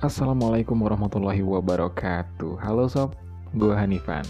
Assalamualaikum 0.00 0.80
warahmatullahi 0.80 1.44
wabarakatuh. 1.44 2.56
Halo 2.56 2.88
sob, 2.88 3.12
gue 3.52 3.76
Hanifan. 3.76 4.24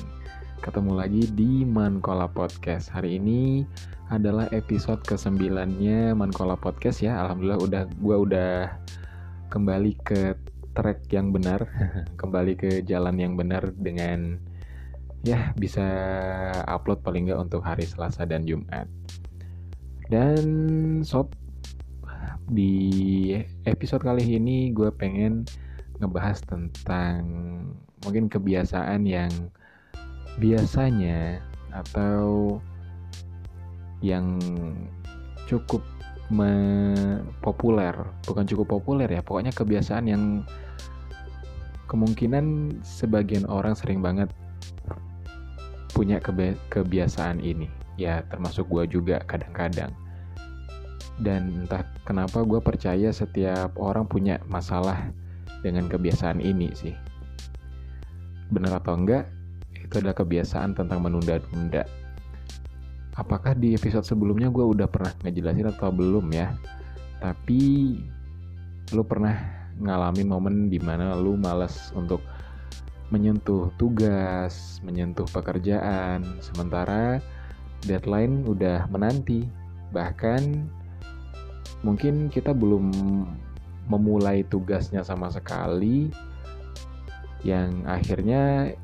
Ketemu 0.67 0.99
lagi 0.99 1.31
di 1.31 1.63
Mankola 1.63 2.27
Podcast. 2.27 2.91
Hari 2.91 3.23
ini 3.23 3.63
adalah 4.11 4.51
episode 4.51 4.99
ke-9 5.07 5.39
nya 5.79 6.11
Mankola 6.11 6.59
Podcast 6.59 7.07
ya. 7.07 7.23
Alhamdulillah 7.23 7.63
udah 7.63 7.83
gue 7.87 8.17
udah 8.19 8.53
kembali 9.55 9.95
ke 10.03 10.35
track 10.75 11.07
yang 11.15 11.31
benar 11.31 11.63
Kembali 12.21 12.59
ke 12.59 12.83
jalan 12.83 13.15
yang 13.23 13.39
benar 13.39 13.71
dengan 13.79 14.43
ya 15.23 15.55
bisa 15.55 15.87
upload 16.67 16.99
paling 17.07 17.31
nggak 17.31 17.47
untuk 17.47 17.63
hari 17.63 17.87
Selasa 17.87 18.27
dan 18.27 18.43
Jumat. 18.43 18.91
Dan 20.11 20.43
sob 21.07 21.31
di 22.51 23.31
episode 23.63 24.03
kali 24.03 24.27
ini 24.27 24.75
gue 24.75 24.91
pengen 24.91 25.47
ngebahas 26.03 26.43
tentang 26.43 27.23
mungkin 28.03 28.27
kebiasaan 28.27 29.07
yang 29.07 29.31
biasanya 30.43 31.39
atau 31.71 32.59
yang 34.03 34.41
cukup 35.47 35.85
populer, 37.43 37.95
bukan 38.27 38.47
cukup 38.47 38.79
populer 38.79 39.11
ya, 39.11 39.23
pokoknya 39.23 39.51
kebiasaan 39.55 40.07
yang 40.07 40.25
kemungkinan 41.91 42.79
sebagian 42.87 43.47
orang 43.51 43.75
sering 43.75 43.99
banget 43.99 44.31
punya 45.91 46.23
kebiasaan 46.71 47.43
ini. 47.43 47.67
Ya, 47.99 48.23
termasuk 48.31 48.71
gue 48.71 48.87
juga 48.89 49.21
kadang-kadang 49.27 49.91
dan 51.21 51.65
entah 51.65 51.85
kenapa 52.09 52.41
gue 52.43 52.61
percaya 52.65 53.13
setiap 53.13 53.77
orang 53.77 54.09
punya 54.09 54.41
masalah 54.49 55.13
dengan 55.61 55.87
kebiasaan 55.87 56.41
ini 56.41 56.73
sih. 56.73 56.97
Benar 58.49 58.81
atau 58.81 58.97
enggak 58.97 59.29
itu 59.77 60.01
adalah 60.01 60.17
kebiasaan 60.17 60.73
tentang 60.73 61.05
menunda-nunda. 61.05 61.85
Apakah 63.19 63.53
di 63.53 63.77
episode 63.77 64.07
sebelumnya 64.07 64.49
gue 64.49 64.65
udah 64.65 64.89
pernah 64.89 65.13
ngejelasin 65.27 65.69
atau 65.69 65.93
belum 65.93 66.33
ya? 66.33 66.57
Tapi 67.21 67.95
lu 68.97 69.03
pernah 69.05 69.37
ngalamin 69.77 70.29
momen 70.29 70.57
di 70.73 70.81
mana 70.81 71.13
lu 71.19 71.37
males 71.37 71.93
untuk 71.93 72.25
menyentuh 73.11 73.69
tugas, 73.77 74.79
menyentuh 74.87 75.27
pekerjaan, 75.35 76.23
sementara 76.41 77.19
deadline 77.85 78.47
udah 78.47 78.87
menanti. 78.89 79.45
Bahkan 79.91 80.71
mungkin 81.81 82.29
kita 82.29 82.53
belum 82.53 82.93
memulai 83.91 84.47
tugasnya 84.47 85.03
sama 85.03 85.33
sekali 85.33 86.13
yang 87.43 87.89
akhirnya 87.89 88.77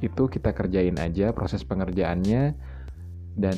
itu 0.00 0.22
kita 0.26 0.50
kerjain 0.56 0.96
aja 0.98 1.30
proses 1.30 1.62
pengerjaannya 1.62 2.56
dan 3.36 3.56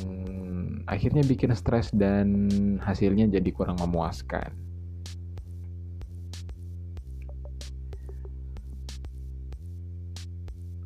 akhirnya 0.85 1.23
bikin 1.23 1.55
stres 1.55 1.89
dan 1.95 2.47
hasilnya 2.83 3.31
jadi 3.31 3.49
kurang 3.55 3.79
memuaskan. 3.79 4.62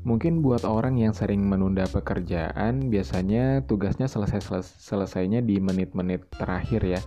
Mungkin 0.08 0.40
buat 0.40 0.64
orang 0.64 0.96
yang 0.96 1.12
sering 1.12 1.44
menunda 1.44 1.84
pekerjaan, 1.84 2.88
biasanya 2.88 3.68
tugasnya 3.68 4.08
selesai 4.08 4.40
selesainya 4.80 5.44
di 5.44 5.60
menit-menit 5.60 6.24
terakhir 6.32 6.80
ya. 6.80 7.02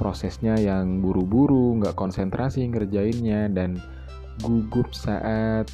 Prosesnya 0.00 0.56
yang 0.56 1.04
buru-buru, 1.04 1.76
nggak 1.76 1.92
konsentrasi 2.00 2.64
ngerjainnya, 2.64 3.52
dan 3.52 3.76
gugup 4.40 4.88
saat 4.96 5.68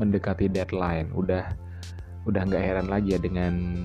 mendekati 0.00 0.48
deadline. 0.48 1.12
Udah 1.12 1.52
udah 2.24 2.48
nggak 2.48 2.64
heran 2.64 2.88
lagi 2.88 3.12
ya 3.12 3.20
dengan 3.20 3.84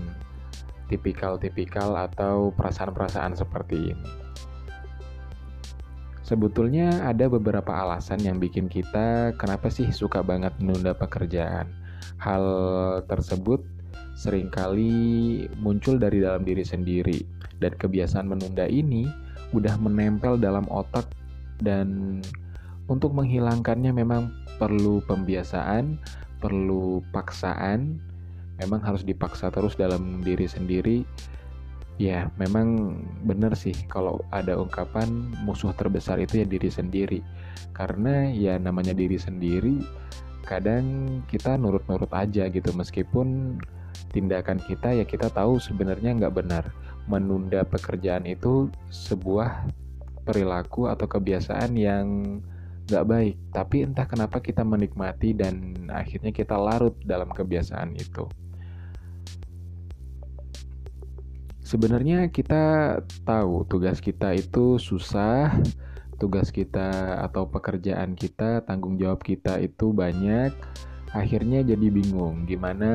tipikal-tipikal 0.88 2.00
atau 2.00 2.56
perasaan-perasaan 2.56 3.36
seperti 3.36 3.92
ini. 3.92 4.08
Sebetulnya 6.24 7.04
ada 7.04 7.28
beberapa 7.28 7.76
alasan 7.76 8.24
yang 8.24 8.40
bikin 8.40 8.72
kita 8.72 9.36
kenapa 9.36 9.68
sih 9.68 9.92
suka 9.92 10.24
banget 10.24 10.56
menunda 10.64 10.96
pekerjaan 10.96 11.85
Hal 12.20 12.46
tersebut 13.06 13.62
sering 14.16 14.48
kali 14.48 15.46
muncul 15.60 16.00
dari 16.00 16.24
dalam 16.24 16.48
diri 16.48 16.64
sendiri 16.64 17.20
dan 17.60 17.76
kebiasaan 17.76 18.32
menunda 18.32 18.64
ini 18.66 19.06
udah 19.52 19.76
menempel 19.80 20.40
dalam 20.40 20.66
otak 20.72 21.08
dan 21.60 22.20
untuk 22.86 23.12
menghilangkannya 23.18 23.92
memang 23.92 24.32
perlu 24.62 25.02
pembiasaan, 25.10 25.98
perlu 26.40 27.02
paksaan, 27.12 27.98
memang 28.62 28.82
harus 28.84 29.04
dipaksa 29.04 29.52
terus 29.52 29.76
dalam 29.76 30.22
diri 30.22 30.46
sendiri. 30.48 31.04
Ya, 31.96 32.28
memang 32.36 33.00
benar 33.24 33.56
sih 33.56 33.72
kalau 33.88 34.20
ada 34.30 34.60
ungkapan 34.60 35.32
musuh 35.48 35.72
terbesar 35.72 36.20
itu 36.20 36.44
ya 36.44 36.48
diri 36.48 36.68
sendiri. 36.68 37.20
Karena 37.72 38.28
ya 38.32 38.60
namanya 38.60 38.92
diri 38.92 39.16
sendiri 39.16 39.80
kadang 40.46 40.86
kita 41.26 41.58
nurut-nurut 41.58 42.10
aja 42.14 42.48
gitu. 42.48 42.70
Meskipun 42.72 43.58
tindakan 44.14 44.62
kita 44.64 44.96
ya 44.96 45.04
kita 45.04 45.34
tahu 45.34 45.58
sebenarnya 45.58 46.14
nggak 46.16 46.36
benar. 46.36 46.64
Menunda 47.06 47.66
pekerjaan 47.66 48.26
itu 48.26 48.70
sebuah 48.90 49.70
perilaku 50.26 50.90
atau 50.90 51.06
kebiasaan 51.06 51.78
yang 51.78 52.06
nggak 52.86 53.06
baik. 53.06 53.36
Tapi 53.54 53.78
entah 53.86 54.06
kenapa 54.06 54.38
kita 54.42 54.62
menikmati 54.62 55.34
dan 55.34 55.74
akhirnya 55.90 56.30
kita 56.30 56.58
larut 56.58 56.94
dalam 57.02 57.30
kebiasaan 57.30 57.98
itu. 57.98 58.26
Sebenarnya 61.66 62.30
kita 62.30 62.98
tahu 63.26 63.66
tugas 63.66 63.98
kita 63.98 64.38
itu 64.38 64.78
susah 64.78 65.50
tugas 66.18 66.50
kita 66.52 67.20
atau 67.24 67.48
pekerjaan 67.48 68.16
kita, 68.16 68.64
tanggung 68.64 68.96
jawab 68.96 69.24
kita 69.24 69.60
itu 69.60 69.92
banyak, 69.92 70.52
akhirnya 71.16 71.64
jadi 71.64 71.88
bingung 71.92 72.44
gimana 72.48 72.92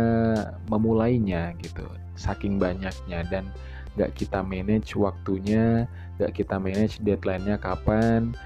memulainya 0.69 1.57
gitu. 1.61 1.85
Saking 2.17 2.61
banyaknya 2.61 3.25
dan 3.33 3.49
gak 3.97 4.13
kita 4.17 4.45
manage 4.45 4.93
waktunya, 4.97 5.89
gak 6.21 6.37
kita 6.37 6.61
manage 6.61 7.01
deadline-nya 7.01 7.57
kapan, 7.57 8.37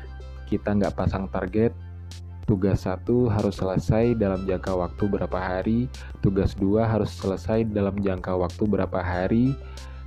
kita 0.46 0.74
gak 0.78 0.94
pasang 0.94 1.26
target, 1.30 1.74
tugas 2.44 2.84
satu 2.84 3.32
harus 3.32 3.56
selesai 3.58 4.14
dalam 4.14 4.44
jangka 4.44 4.72
waktu 4.76 5.04
berapa 5.08 5.38
hari, 5.40 5.90
tugas 6.20 6.52
dua 6.54 6.86
harus 6.86 7.10
selesai 7.12 7.66
dalam 7.72 7.98
jangka 7.98 8.36
waktu 8.36 8.62
berapa 8.68 9.00
hari, 9.00 9.56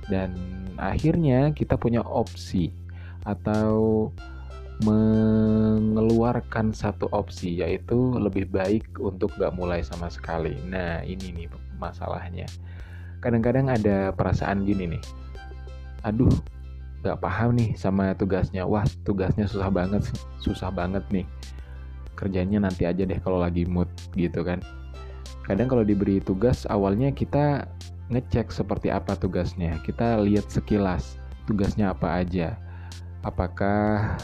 dan 0.08 0.32
akhirnya 0.80 1.52
kita 1.52 1.76
punya 1.76 2.00
opsi 2.06 2.72
atau 3.26 4.08
mengeluarkan 4.86 6.70
satu 6.70 7.10
opsi 7.10 7.58
yaitu 7.58 8.14
lebih 8.14 8.46
baik 8.46 8.86
untuk 9.02 9.34
gak 9.34 9.54
mulai 9.54 9.82
sama 9.82 10.06
sekali. 10.06 10.54
Nah 10.70 11.02
ini 11.02 11.34
nih 11.34 11.48
masalahnya. 11.78 12.46
Kadang-kadang 13.18 13.66
ada 13.66 14.14
perasaan 14.14 14.62
gini 14.62 14.94
nih, 14.94 15.02
aduh 16.06 16.30
gak 17.02 17.18
paham 17.18 17.58
nih 17.58 17.74
sama 17.74 18.14
tugasnya. 18.14 18.62
Wah 18.62 18.86
tugasnya 19.02 19.50
susah 19.50 19.70
banget, 19.70 20.06
susah 20.38 20.70
banget 20.70 21.02
nih. 21.10 21.26
Kerjanya 22.14 22.62
nanti 22.62 22.86
aja 22.86 23.02
deh 23.02 23.18
kalau 23.18 23.42
lagi 23.42 23.66
mood 23.66 23.90
gitu 24.14 24.46
kan. 24.46 24.62
Kadang 25.42 25.66
kalau 25.66 25.82
diberi 25.82 26.22
tugas 26.22 26.68
awalnya 26.70 27.10
kita 27.10 27.66
ngecek 28.14 28.54
seperti 28.54 28.94
apa 28.94 29.18
tugasnya. 29.18 29.74
Kita 29.82 30.22
lihat 30.22 30.46
sekilas 30.46 31.18
tugasnya 31.50 31.90
apa 31.90 32.22
aja. 32.22 32.54
Apakah 33.26 34.14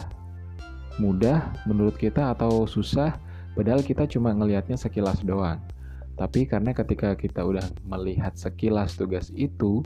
mudah 0.99 1.51
menurut 1.67 1.99
kita 1.99 2.35
atau 2.35 2.65
susah 2.71 3.19
padahal 3.59 3.83
kita 3.83 4.07
cuma 4.07 4.31
ngelihatnya 4.35 4.79
sekilas 4.79 5.23
doang. 5.23 5.59
Tapi 6.15 6.47
karena 6.47 6.71
ketika 6.71 7.19
kita 7.19 7.43
udah 7.43 7.67
melihat 7.83 8.39
sekilas 8.39 8.95
tugas 8.95 9.35
itu 9.35 9.83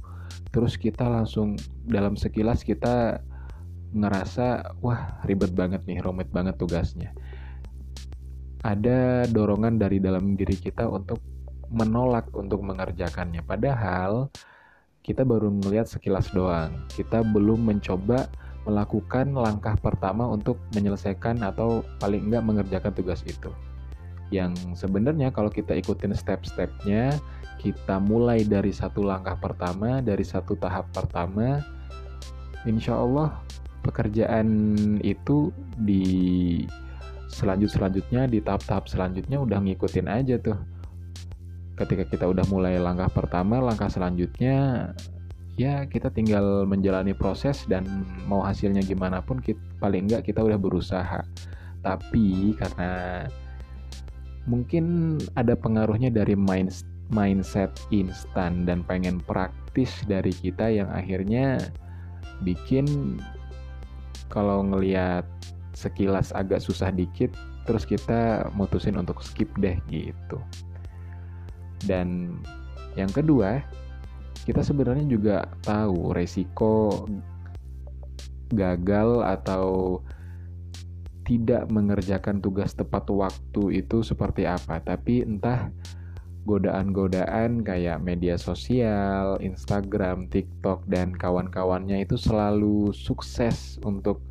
terus 0.52 0.76
kita 0.76 1.08
langsung 1.08 1.56
dalam 1.88 2.16
sekilas 2.16 2.60
kita 2.60 3.24
ngerasa 3.96 4.76
wah 4.84 5.24
ribet 5.24 5.56
banget 5.56 5.80
nih 5.88 6.04
rumit 6.04 6.28
banget 6.28 6.60
tugasnya. 6.60 7.16
Ada 8.60 9.24
dorongan 9.30 9.80
dari 9.80 10.02
dalam 10.02 10.36
diri 10.36 10.58
kita 10.58 10.84
untuk 10.90 11.22
menolak 11.72 12.28
untuk 12.36 12.60
mengerjakannya. 12.60 13.40
Padahal 13.44 14.28
kita 15.00 15.24
baru 15.24 15.48
melihat 15.48 15.88
sekilas 15.88 16.28
doang. 16.36 16.84
Kita 16.92 17.24
belum 17.24 17.64
mencoba 17.64 18.28
melakukan 18.68 19.32
langkah 19.32 19.72
pertama 19.80 20.28
untuk 20.28 20.60
menyelesaikan 20.76 21.40
atau 21.40 21.80
paling 21.96 22.28
enggak 22.28 22.44
mengerjakan 22.44 22.92
tugas 22.92 23.24
itu. 23.24 23.48
Yang 24.28 24.60
sebenarnya 24.76 25.32
kalau 25.32 25.48
kita 25.48 25.72
ikutin 25.72 26.12
step-stepnya, 26.12 27.16
kita 27.56 27.96
mulai 27.96 28.44
dari 28.44 28.68
satu 28.68 29.00
langkah 29.00 29.40
pertama, 29.40 30.04
dari 30.04 30.20
satu 30.20 30.52
tahap 30.60 30.92
pertama, 30.92 31.64
insya 32.68 33.00
Allah 33.00 33.40
pekerjaan 33.80 34.46
itu 35.00 35.48
di 35.80 36.04
selanjut 37.32 37.72
selanjutnya 37.72 38.28
di 38.28 38.44
tahap-tahap 38.44 38.84
selanjutnya 38.88 39.40
udah 39.40 39.58
ngikutin 39.64 40.08
aja 40.08 40.36
tuh 40.40 40.58
ketika 41.78 42.04
kita 42.08 42.24
udah 42.26 42.42
mulai 42.50 42.80
langkah 42.80 43.06
pertama 43.12 43.62
langkah 43.62 43.86
selanjutnya 43.86 44.90
ya 45.58 45.84
kita 45.90 46.08
tinggal 46.14 46.62
menjalani 46.64 47.10
proses 47.12 47.66
dan 47.66 47.84
mau 48.30 48.40
hasilnya 48.46 48.80
gimana 48.86 49.18
pun 49.18 49.42
kita, 49.42 49.58
paling 49.82 50.06
enggak 50.06 50.30
kita 50.30 50.38
udah 50.40 50.56
berusaha. 50.56 51.20
Tapi 51.82 52.54
karena 52.54 53.26
mungkin 54.46 55.18
ada 55.34 55.58
pengaruhnya 55.58 56.14
dari 56.14 56.38
mind, 56.38 56.86
mindset 57.10 57.74
instan 57.90 58.62
dan 58.64 58.86
pengen 58.86 59.18
praktis 59.26 59.90
dari 60.06 60.30
kita 60.30 60.70
yang 60.70 60.88
akhirnya 60.94 61.58
bikin 62.46 63.18
kalau 64.30 64.62
ngelihat 64.62 65.26
sekilas 65.74 66.30
agak 66.34 66.62
susah 66.62 66.94
dikit 66.94 67.34
terus 67.66 67.82
kita 67.82 68.46
mutusin 68.54 68.94
untuk 68.94 69.20
skip 69.26 69.50
deh 69.58 69.74
gitu. 69.90 70.38
Dan 71.82 72.38
yang 72.94 73.10
kedua 73.10 73.62
kita 74.48 74.64
sebenarnya 74.64 75.04
juga 75.04 75.36
tahu 75.60 76.16
resiko 76.16 77.04
gagal 78.48 79.20
atau 79.20 80.00
tidak 81.28 81.68
mengerjakan 81.68 82.40
tugas 82.40 82.72
tepat 82.72 83.04
waktu 83.12 83.84
itu 83.84 84.00
seperti 84.00 84.48
apa 84.48 84.80
tapi 84.80 85.20
entah 85.20 85.68
godaan-godaan 86.48 87.60
kayak 87.60 88.00
media 88.00 88.40
sosial, 88.40 89.36
Instagram, 89.44 90.32
TikTok, 90.32 90.88
dan 90.88 91.12
kawan-kawannya 91.12 92.08
itu 92.08 92.16
selalu 92.16 92.96
sukses 92.96 93.76
untuk 93.84 94.24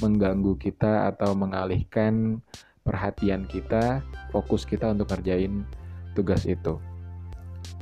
mengganggu 0.00 0.56
kita 0.56 1.12
atau 1.12 1.36
mengalihkan 1.36 2.40
perhatian 2.88 3.44
kita, 3.44 4.00
fokus 4.32 4.64
kita 4.64 4.96
untuk 4.96 5.12
kerjain 5.12 5.68
tugas 6.16 6.48
itu. 6.48 6.80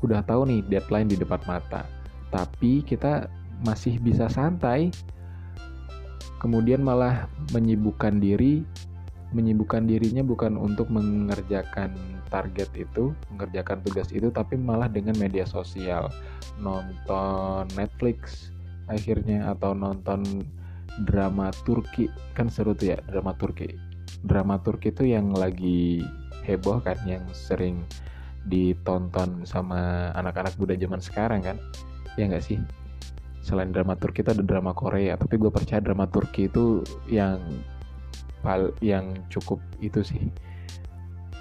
Udah 0.07 0.23
tahu 0.23 0.47
nih 0.47 0.63
deadline 0.71 1.11
di 1.11 1.19
depan 1.19 1.43
mata, 1.51 1.83
tapi 2.31 2.87
kita 2.87 3.27
masih 3.67 3.99
bisa 3.99 4.31
santai. 4.31 4.95
Kemudian 6.39 6.87
malah 6.87 7.27
menyibukkan 7.51 8.23
diri, 8.23 8.63
menyibukkan 9.35 9.83
dirinya 9.91 10.23
bukan 10.23 10.55
untuk 10.55 10.87
mengerjakan 10.95 11.91
target 12.31 12.71
itu, 12.79 13.11
mengerjakan 13.35 13.83
tugas 13.83 14.15
itu, 14.15 14.31
tapi 14.31 14.55
malah 14.55 14.87
dengan 14.87 15.19
media 15.19 15.43
sosial, 15.43 16.07
nonton 16.63 17.67
Netflix 17.75 18.55
akhirnya 18.87 19.51
atau 19.51 19.75
nonton 19.75 20.23
drama 21.03 21.51
Turki. 21.67 22.07
Kan 22.39 22.47
seru 22.47 22.79
tuh 22.79 22.95
ya 22.95 22.99
drama 23.11 23.35
Turki. 23.35 23.75
Drama 24.23 24.63
Turki 24.63 24.95
itu 24.95 25.03
yang 25.03 25.35
lagi 25.35 25.99
heboh 26.47 26.79
kan 26.79 26.95
yang 27.11 27.27
sering 27.35 27.83
ditonton 28.47 29.43
sama 29.43 30.11
anak-anak 30.15 30.55
muda 30.57 30.75
zaman 30.79 31.03
sekarang 31.03 31.41
kan? 31.43 31.57
Ya 32.15 32.31
nggak 32.31 32.45
sih? 32.47 32.59
Selain 33.43 33.71
drama 33.71 33.95
Turki 33.95 34.27
itu 34.27 34.35
ada 34.35 34.43
drama 34.43 34.75
Korea 34.75 35.15
tapi 35.15 35.39
gue 35.39 35.51
percaya 35.51 35.79
drama 35.79 36.07
Turki 36.11 36.51
itu 36.51 36.83
yang 37.07 37.39
pal 38.43 38.75
yang 38.83 39.15
cukup 39.31 39.59
itu 39.83 40.03
sih. 40.03 40.31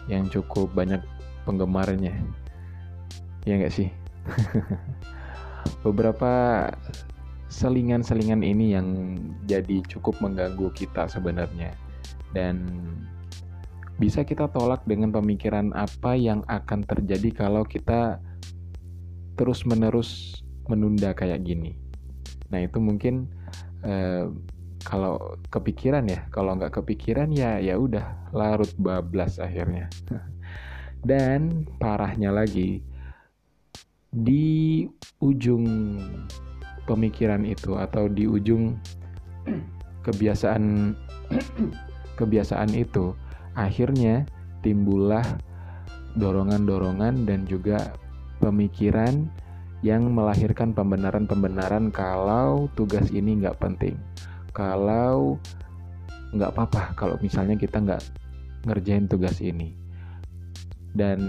Yang 0.09 0.41
cukup 0.41 0.73
banyak 0.73 1.01
penggemarnya. 1.45 2.13
Ya 3.45 3.53
nggak 3.57 3.73
sih? 3.73 3.89
Beberapa 5.85 6.65
selingan-selingan 7.49 8.41
ini 8.41 8.75
yang 8.75 8.87
jadi 9.45 9.85
cukup 9.85 10.17
mengganggu 10.19 10.73
kita 10.73 11.07
sebenarnya. 11.07 11.71
Dan 12.35 12.67
bisa 13.95 14.27
kita 14.27 14.51
tolak 14.51 14.83
dengan 14.83 15.11
pemikiran 15.15 15.71
apa 15.71 16.19
yang 16.19 16.43
akan 16.51 16.83
terjadi 16.83 17.31
kalau 17.31 17.63
kita 17.63 18.19
terus-menerus 19.39 20.39
menunda 20.67 21.15
kayak 21.15 21.47
gini. 21.47 21.79
Nah 22.51 22.63
itu 22.63 22.79
mungkin 22.83 23.31
eh, 23.87 24.27
kalau 24.85 25.39
kepikiran 25.49 26.05
ya, 26.05 26.27
kalau 26.29 26.53
nggak 26.59 26.75
kepikiran 26.77 27.31
ya 27.33 27.57
ya 27.57 27.79
udah 27.79 28.31
larut 28.35 28.69
bablas 28.77 29.39
akhirnya. 29.39 29.87
Dan 31.09 31.69
parahnya 31.79 32.33
lagi 32.33 32.81
di 34.15 34.83
ujung 35.19 35.99
pemikiran 36.87 37.43
itu 37.43 37.75
atau 37.75 38.07
di 38.07 38.27
ujung 38.27 38.75
kebiasaan 40.05 40.95
kebiasaan 42.19 42.71
itu 42.73 43.11
akhirnya 43.55 44.27
timbullah 44.61 45.23
dorongan-dorongan 46.15 47.27
dan 47.27 47.43
juga 47.47 47.95
pemikiran 48.39 49.27
yang 49.83 50.07
melahirkan 50.11 50.71
pembenaran-pembenaran 50.71 51.91
kalau 51.91 52.71
tugas 52.73 53.11
ini 53.11 53.39
nggak 53.43 53.59
penting 53.59 53.95
kalau 54.55 55.35
nggak 56.31 56.51
apa-apa 56.55 56.95
kalau 56.95 57.15
misalnya 57.19 57.55
kita 57.59 57.79
nggak 57.79 58.03
ngerjain 58.65 59.05
tugas 59.07 59.39
ini 59.43 59.75
dan 60.95 61.19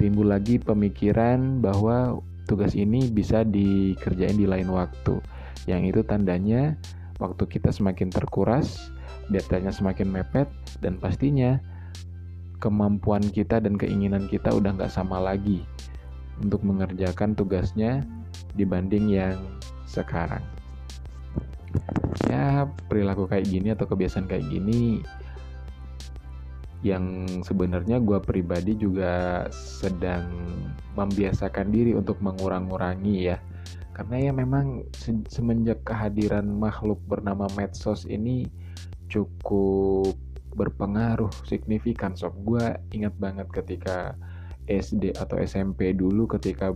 timbul 0.00 0.30
lagi 0.32 0.56
pemikiran 0.56 1.60
bahwa 1.60 2.22
tugas 2.48 2.72
ini 2.72 3.10
bisa 3.10 3.44
dikerjain 3.44 4.34
di 4.34 4.48
lain 4.48 4.70
waktu. 4.74 5.20
Yang 5.68 5.94
itu 5.94 6.00
tandanya 6.08 6.74
waktu 7.20 7.44
kita 7.44 7.68
semakin 7.68 8.08
terkuras, 8.08 8.90
datanya 9.30 9.70
semakin 9.70 10.10
mepet, 10.10 10.50
dan 10.82 10.98
pastinya 10.98 11.56
kemampuan 12.60 13.24
kita 13.24 13.62
dan 13.62 13.80
keinginan 13.80 14.28
kita 14.28 14.52
udah 14.52 14.76
nggak 14.76 14.92
sama 14.92 15.16
lagi 15.16 15.64
untuk 16.44 16.60
mengerjakan 16.66 17.32
tugasnya 17.32 18.04
dibanding 18.58 19.08
yang 19.08 19.38
sekarang. 19.88 20.42
Ya, 22.26 22.66
perilaku 22.90 23.30
kayak 23.30 23.46
gini 23.46 23.72
atau 23.72 23.86
kebiasaan 23.86 24.26
kayak 24.26 24.44
gini 24.50 25.00
yang 26.80 27.28
sebenarnya 27.44 28.00
gue 28.00 28.18
pribadi 28.24 28.72
juga 28.72 29.44
sedang 29.52 30.24
membiasakan 30.96 31.68
diri 31.68 31.92
untuk 31.92 32.16
mengurang-ngurangi 32.24 33.16
ya 33.28 33.36
karena 33.92 34.16
ya 34.16 34.32
memang 34.32 34.88
se 34.96 35.12
semenjak 35.28 35.84
kehadiran 35.84 36.48
makhluk 36.48 36.96
bernama 37.04 37.52
medsos 37.52 38.08
ini 38.08 38.48
cukup 39.10 40.14
berpengaruh 40.54 41.30
signifikan 41.46 42.14
sob 42.14 42.34
gue 42.42 42.78
ingat 42.94 43.14
banget 43.18 43.46
ketika 43.50 44.14
SD 44.66 45.14
atau 45.18 45.38
SMP 45.42 45.94
dulu 45.94 46.30
ketika 46.30 46.74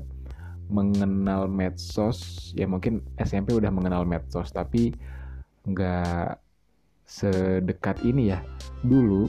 mengenal 0.70 1.46
medsos 1.46 2.50
ya 2.58 2.66
mungkin 2.66 3.04
SMP 3.20 3.54
udah 3.54 3.70
mengenal 3.70 4.02
medsos 4.02 4.50
tapi 4.50 4.94
nggak 5.64 6.38
sedekat 7.04 8.00
ini 8.02 8.32
ya 8.32 8.40
dulu 8.82 9.28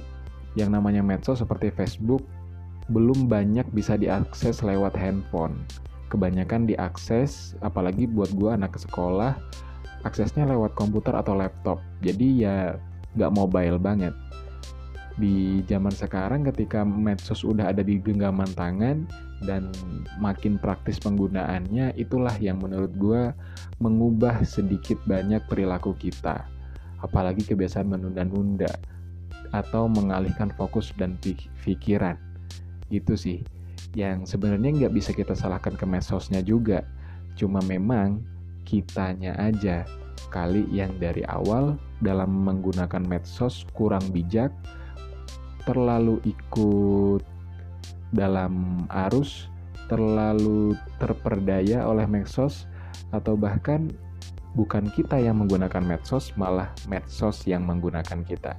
yang 0.55 0.71
namanya 0.71 1.03
medsos 1.03 1.43
seperti 1.43 1.69
Facebook 1.69 2.23
belum 2.89 3.25
banyak 3.25 3.65
bisa 3.73 3.97
diakses 3.97 4.61
lewat 4.61 4.93
handphone. 4.93 5.57
Kebanyakan 6.13 6.69
diakses, 6.69 7.57
apalagi 7.65 8.05
buat 8.05 8.29
gue 8.37 8.53
anak 8.53 8.77
ke 8.77 8.79
sekolah, 8.85 9.33
aksesnya 10.05 10.45
lewat 10.45 10.77
komputer 10.77 11.17
atau 11.17 11.33
laptop. 11.33 11.81
Jadi 12.05 12.45
ya 12.45 12.77
nggak 13.15 13.31
mobile 13.33 13.79
banget. 13.79 14.13
Di 15.15 15.63
zaman 15.63 15.95
sekarang 15.95 16.43
ketika 16.43 16.83
medsos 16.83 17.47
udah 17.47 17.71
ada 17.71 17.79
di 17.79 18.03
genggaman 18.03 18.51
tangan 18.51 19.07
dan 19.47 19.71
makin 20.19 20.59
praktis 20.59 20.99
penggunaannya, 20.99 21.95
itulah 21.95 22.35
yang 22.43 22.59
menurut 22.59 22.91
gue 22.99 23.31
mengubah 23.79 24.43
sedikit 24.43 24.99
banyak 25.07 25.39
perilaku 25.47 25.95
kita. 25.95 26.43
Apalagi 26.99 27.47
kebiasaan 27.47 27.87
menunda-nunda 27.87 28.71
atau 29.55 29.87
mengalihkan 29.87 30.51
fokus 30.59 30.91
dan 30.99 31.15
pikiran. 31.63 32.19
Itu 32.91 33.15
sih 33.15 33.39
yang 33.95 34.27
sebenarnya 34.27 34.83
nggak 34.83 34.93
bisa 34.93 35.15
kita 35.15 35.31
salahkan 35.31 35.79
ke 35.79 35.87
medsosnya 35.87 36.43
juga. 36.43 36.83
Cuma 37.39 37.63
memang 37.63 38.19
kitanya 38.67 39.31
aja 39.39 39.87
kali 40.29 40.67
yang 40.71 40.91
dari 40.99 41.23
awal 41.27 41.79
dalam 42.03 42.43
menggunakan 42.43 43.03
medsos 43.03 43.63
kurang 43.73 44.03
bijak, 44.11 44.51
terlalu 45.65 46.21
ikut 46.23 47.23
dalam 48.13 48.85
arus, 49.09 49.49
terlalu 49.87 50.77
terperdaya 51.01 51.87
oleh 51.87 52.05
medsos, 52.05 52.69
atau 53.11 53.35
bahkan 53.35 53.91
bukan 54.55 54.87
kita 54.93 55.19
yang 55.19 55.41
menggunakan 55.41 55.83
medsos, 55.83 56.31
malah 56.39 56.71
medsos 56.87 57.43
yang 57.49 57.67
menggunakan 57.67 58.23
kita. 58.23 58.55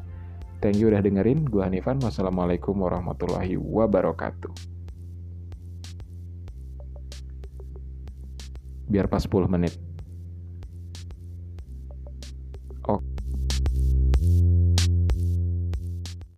Thank 0.61 0.81
you 0.81 0.89
udah 0.89 1.05
dengerin. 1.05 1.45
Gua 1.45 1.69
Hanifan. 1.69 2.01
Wassalamualaikum 2.01 2.73
warahmatullahi 2.81 3.61
wabarakatuh. 3.61 4.51
Biar 8.89 9.07
pas 9.11 9.21
10 9.21 9.53
menit. 9.53 9.86